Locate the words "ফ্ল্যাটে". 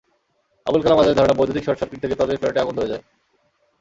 2.39-2.61